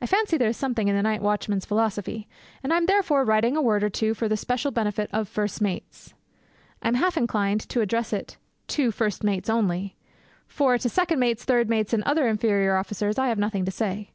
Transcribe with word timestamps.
I 0.00 0.06
fancy 0.06 0.36
there 0.36 0.50
is 0.50 0.56
something 0.56 0.86
in 0.86 0.94
the 0.94 1.02
night 1.02 1.20
watchman's 1.20 1.64
philosophy; 1.66 2.28
and 2.62 2.72
I 2.72 2.76
am 2.76 2.86
therefore 2.86 3.24
writing 3.24 3.56
a 3.56 3.60
word 3.60 3.82
or 3.82 3.90
two 3.90 4.14
for 4.14 4.28
the 4.28 4.36
special 4.36 4.70
benefit 4.70 5.10
of 5.12 5.28
first 5.28 5.60
mates. 5.60 6.14
I 6.80 6.86
am 6.86 6.94
half 6.94 7.16
inclined 7.16 7.60
to 7.70 7.80
address 7.80 8.12
it 8.12 8.36
'to 8.68 8.92
first 8.92 9.24
mates 9.24 9.50
only,' 9.50 9.96
for 10.46 10.78
to 10.78 10.88
second 10.88 11.18
mates, 11.18 11.42
third 11.42 11.68
mates, 11.68 11.92
and 11.92 12.04
other 12.04 12.28
inferior 12.28 12.76
officers 12.76 13.18
I 13.18 13.26
have 13.30 13.38
nothing 13.40 13.64
to 13.64 13.72
say. 13.72 14.12